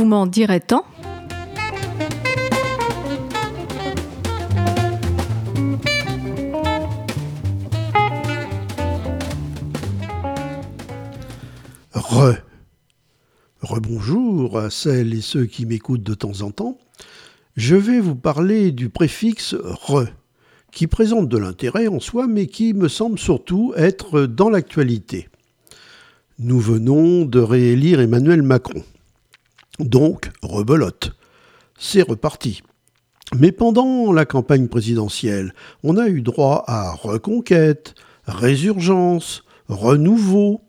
[0.00, 0.86] Vous m'en direz tant
[11.92, 12.36] Re.
[13.60, 16.78] Rebonjour à celles et ceux qui m'écoutent de temps en temps.
[17.56, 20.06] Je vais vous parler du préfixe re,
[20.72, 25.28] qui présente de l'intérêt en soi, mais qui me semble surtout être dans l'actualité.
[26.38, 28.82] Nous venons de réélire Emmanuel Macron.
[29.80, 31.12] Donc, rebelote.
[31.78, 32.62] C'est reparti.
[33.36, 37.94] Mais pendant la campagne présidentielle, on a eu droit à reconquête,
[38.26, 40.62] résurgence, renouveau,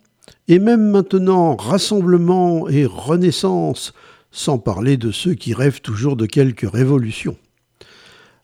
[0.48, 3.94] et même maintenant rassemblement et renaissance,
[4.32, 7.38] sans parler de ceux qui rêvent toujours de quelques révolutions.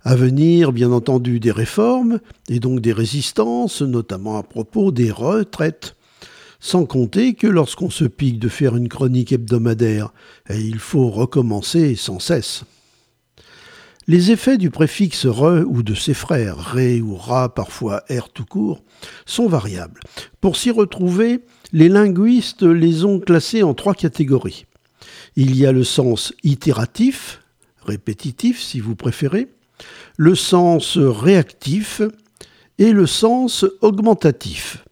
[0.04, 5.97] À venir, bien entendu, des réformes, et donc des résistances, notamment à propos des retraites.
[6.60, 10.12] Sans compter que lorsqu'on se pique de faire une chronique hebdomadaire,
[10.50, 12.64] il faut recommencer sans cesse.
[14.10, 18.46] Les effets du préfixe re ou de ses frères, ré ou ra, parfois r tout
[18.46, 18.82] court,
[19.26, 20.00] sont variables.
[20.40, 21.42] Pour s'y retrouver,
[21.74, 24.66] les linguistes les ont classés en trois catégories.
[25.36, 27.42] Il y a le sens itératif,
[27.86, 29.50] répétitif si vous préférez,
[30.16, 32.02] le sens réactif
[32.80, 34.87] et le sens augmentatif.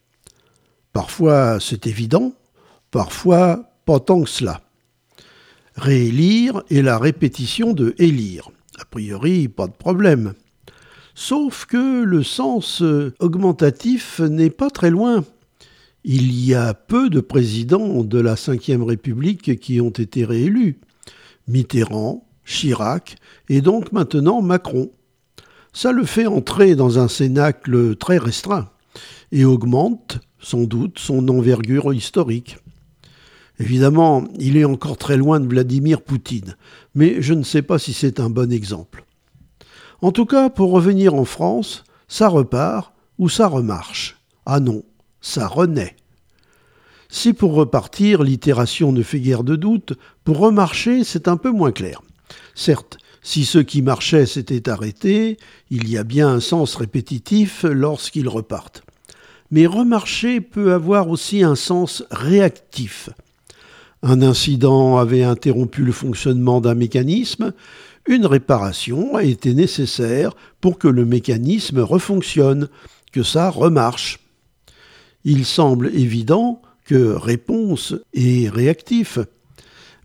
[0.96, 2.32] Parfois c'est évident,
[2.90, 4.62] parfois pas tant que cela.
[5.76, 8.50] Réélire est la répétition de élire.
[8.80, 10.36] A priori, pas de problème.
[11.14, 12.82] Sauf que le sens
[13.20, 15.26] augmentatif n'est pas très loin.
[16.06, 20.80] Il y a peu de présidents de la Ve République qui ont été réélus.
[21.50, 23.18] Mitterrand, Chirac
[23.50, 24.92] et donc maintenant Macron.
[25.74, 28.70] Ça le fait entrer dans un cénacle très restreint
[29.34, 32.58] et augmente sans doute son envergure historique.
[33.60, 36.56] Évidemment, il est encore très loin de Vladimir Poutine,
[36.94, 39.06] mais je ne sais pas si c'est un bon exemple.
[40.02, 44.18] En tout cas, pour revenir en France, ça repart ou ça remarche.
[44.46, 44.84] Ah non,
[45.20, 45.96] ça renaît.
[47.10, 51.72] Si pour repartir, l'itération ne fait guère de doute, pour remarcher, c'est un peu moins
[51.72, 52.02] clair.
[52.54, 55.38] Certes, si ceux qui marchaient s'étaient arrêtés,
[55.72, 58.84] il y a bien un sens répétitif lorsqu'ils repartent.
[59.52, 63.10] Mais remarcher peut avoir aussi un sens réactif.
[64.02, 67.54] Un incident avait interrompu le fonctionnement d'un mécanisme,
[68.08, 72.70] une réparation a été nécessaire pour que le mécanisme refonctionne,
[73.12, 74.20] que ça remarche.
[75.24, 79.18] Il semble évident que réponse est réactif.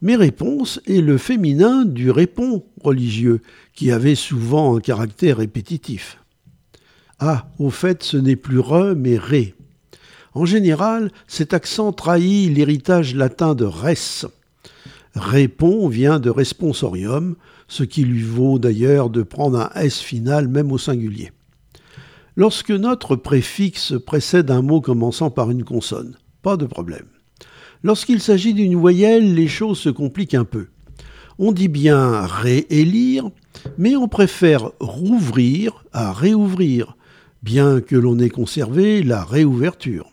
[0.00, 3.42] Mais réponse est le féminin du répond religieux,
[3.74, 6.16] qui avait souvent un caractère répétitif.
[7.20, 9.54] Ah, au fait, ce n'est plus re, mais ré.
[10.32, 14.26] En général, cet accent trahit l'héritage latin de res.
[15.14, 17.36] Répond vient de responsorium,
[17.68, 21.30] ce qui lui vaut d'ailleurs de prendre un S final même au singulier.
[22.36, 27.06] Lorsque notre préfixe précède un mot commençant par une consonne, pas de problème.
[27.82, 30.68] Lorsqu'il s'agit d'une voyelle, les choses se compliquent un peu.
[31.38, 33.30] On dit bien réélire,
[33.76, 36.96] mais on préfère rouvrir à réouvrir,
[37.42, 40.10] bien que l'on ait conservé la réouverture.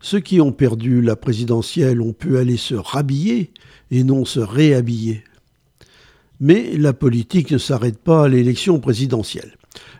[0.00, 3.50] Ceux qui ont perdu la présidentielle ont pu aller se rhabiller
[3.90, 5.24] et non se réhabiller.
[6.38, 9.56] Mais la politique ne s'arrête pas à l'élection présidentielle.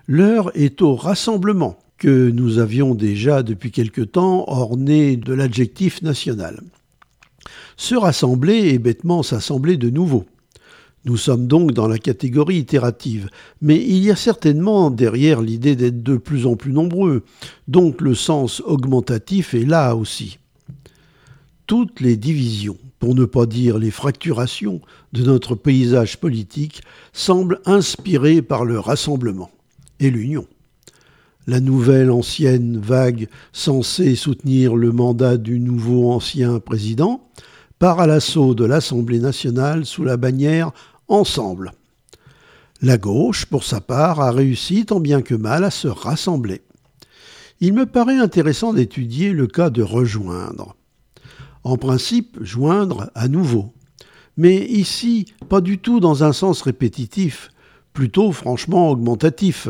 [0.07, 6.61] L'heure est au rassemblement, que nous avions déjà depuis quelque temps orné de l'adjectif national.
[7.77, 10.27] Se rassembler est bêtement s'assembler de nouveau.
[11.07, 13.31] Nous sommes donc dans la catégorie itérative,
[13.63, 17.23] mais il y a certainement derrière l'idée d'être de plus en plus nombreux,
[17.69, 20.39] donc le sens augmentatif est là aussi.
[21.69, 24.81] Toutes les divisions, pour ne pas dire les fracturations
[25.13, 29.51] de notre paysage politique, semblent inspirées par le rassemblement
[30.01, 30.47] et l'union
[31.47, 37.29] la nouvelle ancienne vague censée soutenir le mandat du nouveau ancien président,
[37.79, 40.73] part à l'assaut de l'Assemblée nationale sous la bannière
[41.09, 41.73] Ensemble.
[42.83, 46.63] La gauche, pour sa part, a réussi tant bien que mal à se rassembler.
[47.61, 50.77] Il me paraît intéressant d'étudier le cas de rejoindre.
[51.65, 53.73] En principe, joindre à nouveau.
[54.37, 57.51] Mais ici, pas du tout dans un sens répétitif,
[57.93, 59.69] plutôt franchement augmentatif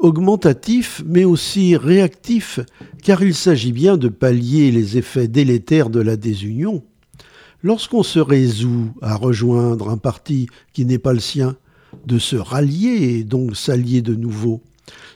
[0.00, 2.60] augmentatif mais aussi réactif,
[3.02, 6.82] car il s'agit bien de pallier les effets délétères de la désunion.
[7.62, 11.56] Lorsqu'on se résout à rejoindre un parti qui n'est pas le sien,
[12.06, 14.62] de se rallier et donc s'allier de nouveau,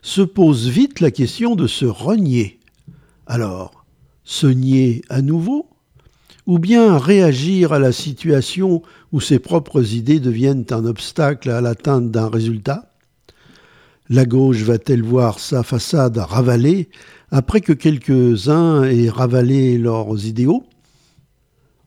[0.03, 2.59] se pose vite la question de se renier.
[3.27, 3.85] Alors,
[4.25, 5.69] se nier à nouveau
[6.47, 8.83] ou bien réagir à la situation
[9.13, 12.91] où ses propres idées deviennent un obstacle à l'atteinte d'un résultat?
[14.11, 16.91] La gauche va-t-elle voir sa façade ravalée
[17.31, 20.65] après que quelques-uns aient ravalé leurs idéaux?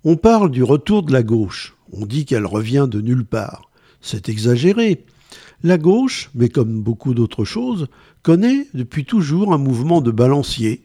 [0.03, 3.71] On parle du retour de la gauche, on dit qu'elle revient de nulle part.
[3.99, 5.05] C'est exagéré.
[5.63, 7.87] La gauche, mais comme beaucoup d'autres choses,
[8.21, 10.83] connaît depuis toujours un mouvement de balancier.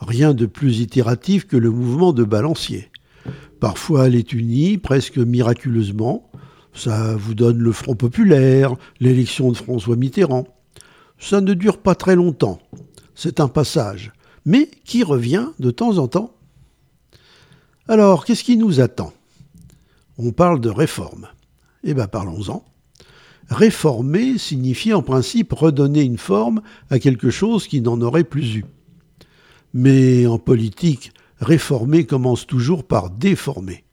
[0.00, 2.90] Rien de plus itératif que le mouvement de balancier.
[3.58, 6.30] Parfois elle est unie, presque miraculeusement.
[6.74, 10.46] Ça vous donne le Front populaire, l'élection de François Mitterrand.
[11.18, 12.60] Ça ne dure pas très longtemps.
[13.14, 14.12] C'est un passage,
[14.44, 16.34] mais qui revient de temps en temps.
[17.92, 19.12] Alors, qu'est-ce qui nous attend?
[20.16, 21.28] On parle de réforme.
[21.84, 22.64] Eh bien, parlons-en.
[23.50, 28.64] Réformer signifie en principe redonner une forme à quelque chose qui n'en aurait plus eu.
[29.74, 33.84] Mais en politique, réformer commence toujours par déformer.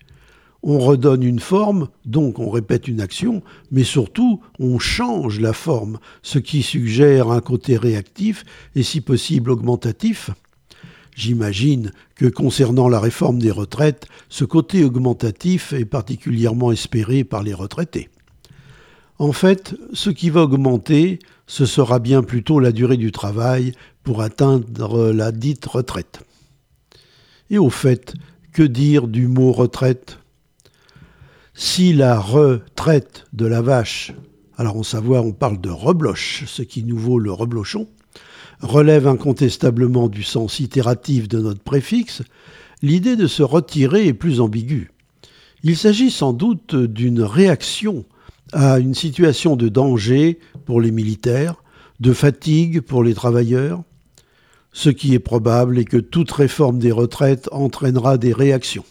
[0.64, 6.00] On redonne une forme, donc on répète une action, mais surtout on change la forme,
[6.22, 10.32] ce qui suggère un côté réactif et si possible augmentatif.
[11.20, 17.54] J'imagine que concernant la réforme des retraites, ce côté augmentatif est particulièrement espéré par les
[17.54, 18.08] retraités.
[19.18, 24.22] En fait, ce qui va augmenter, ce sera bien plutôt la durée du travail pour
[24.22, 26.22] atteindre la dite retraite.
[27.50, 28.14] Et au fait,
[28.54, 30.20] que dire du mot retraite?
[31.54, 34.14] Si la retraite de la vache,
[34.56, 37.90] alors en savoir on parle de rebloche, ce qui nous vaut le reblochon,
[38.62, 42.24] relève incontestablement du sens itératif de notre préfixe,
[42.82, 44.92] l'idée de se retirer est plus ambiguë.
[45.64, 48.06] Il s'agit sans doute d'une réaction
[48.54, 51.64] à une situation de danger pour les militaires,
[52.00, 53.84] de fatigue pour les travailleurs,
[54.72, 58.86] ce qui est probable est que toute réforme des retraites entraînera des réactions.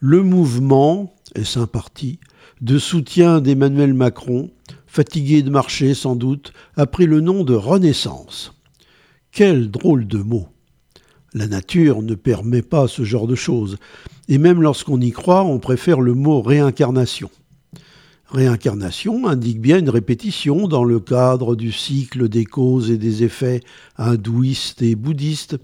[0.00, 2.18] Le mouvement, est-ce un parti,
[2.60, 4.50] de soutien d'Emmanuel Macron,
[4.96, 8.54] fatigué de marcher sans doute, a pris le nom de Renaissance.
[9.30, 10.48] Quel drôle de mot
[11.34, 13.76] La nature ne permet pas ce genre de choses,
[14.30, 17.30] et même lorsqu'on y croit, on préfère le mot réincarnation.
[18.30, 23.60] Réincarnation indique bien une répétition dans le cadre du cycle des causes et des effets
[23.98, 25.58] hindouistes et bouddhistes.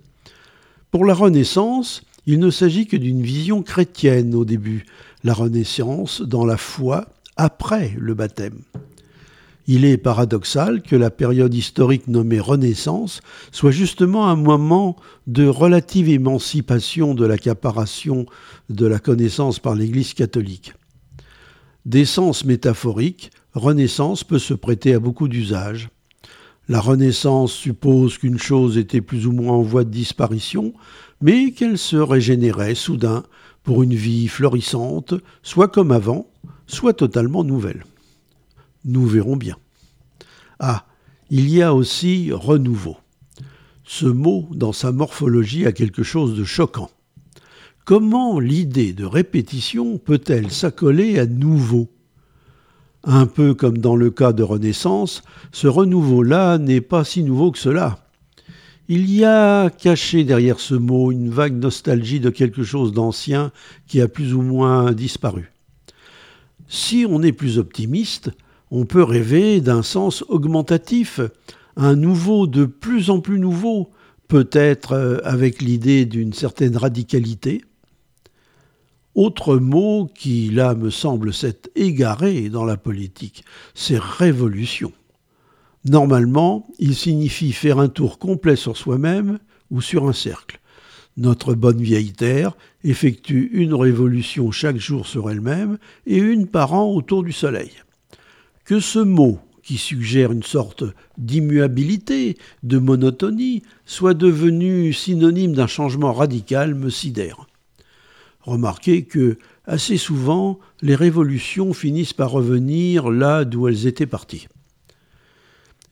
[0.90, 4.84] Pour la Renaissance, il ne s'agit que d'une vision chrétienne au début,
[5.24, 7.06] la Renaissance dans la foi
[7.38, 8.60] après le baptême.
[9.66, 13.20] Il est paradoxal que la période historique nommée Renaissance
[13.52, 14.96] soit justement un moment
[15.28, 18.26] de relative émancipation de l'accaparation
[18.70, 20.74] de la connaissance par l'Église catholique.
[21.86, 25.90] D'essence métaphorique, Renaissance peut se prêter à beaucoup d'usages.
[26.68, 30.74] La Renaissance suppose qu'une chose était plus ou moins en voie de disparition,
[31.20, 33.24] mais qu'elle se régénérait soudain
[33.62, 36.28] pour une vie florissante, soit comme avant,
[36.66, 37.84] soit totalement nouvelle.
[38.84, 39.56] Nous verrons bien.
[40.58, 40.86] Ah,
[41.30, 42.96] il y a aussi renouveau.
[43.84, 46.90] Ce mot, dans sa morphologie, a quelque chose de choquant.
[47.84, 51.88] Comment l'idée de répétition peut-elle s'accoler à nouveau?
[53.04, 57.58] Un peu comme dans le cas de Renaissance, ce renouveau-là n'est pas si nouveau que
[57.58, 57.98] cela.
[58.88, 63.50] Il y a caché derrière ce mot une vague nostalgie de quelque chose d'ancien
[63.88, 65.50] qui a plus ou moins disparu.
[66.68, 68.30] Si on est plus optimiste,
[68.74, 71.20] on peut rêver d'un sens augmentatif,
[71.76, 73.90] un nouveau de plus en plus nouveau,
[74.28, 77.62] peut-être euh, avec l'idée d'une certaine radicalité,
[79.14, 84.90] autre mot qui, là, me semble s'être égaré dans la politique, c'est révolution.
[85.84, 89.38] Normalement, il signifie faire un tour complet sur soi-même
[89.70, 90.60] ou sur un cercle.
[91.18, 95.76] Notre bonne vieille Terre effectue une révolution chaque jour sur elle-même
[96.06, 97.70] et une par an autour du Soleil.
[98.64, 100.84] Que ce mot, qui suggère une sorte
[101.18, 107.46] d'immuabilité, de monotonie, soit devenu synonyme d'un changement radical me sidère.
[108.40, 114.48] Remarquez que, assez souvent, les révolutions finissent par revenir là d'où elles étaient parties.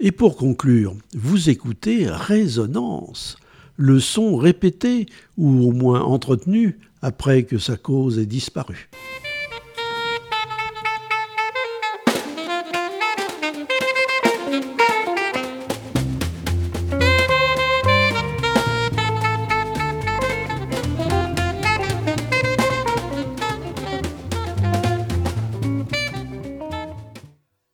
[0.01, 3.37] Et pour conclure, vous écoutez résonance,
[3.77, 8.89] le son répété ou au moins entretenu après que sa cause ait disparu.